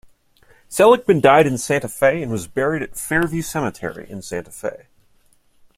Seligman 0.67 1.21
died 1.21 1.45
in 1.45 1.59
Santa 1.59 1.87
Fe, 1.87 2.23
and 2.23 2.31
was 2.31 2.47
buried 2.47 2.81
at 2.81 2.97
Fairview 2.97 3.43
Cemetery 3.43 4.09
in 4.09 4.23
Santa 4.23 4.49
Fe. 4.49 4.87